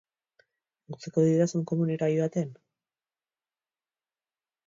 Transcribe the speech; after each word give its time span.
Utziko 0.93 1.25
didazu 1.25 1.61
komunera 1.71 2.09
joaten? 2.13 2.49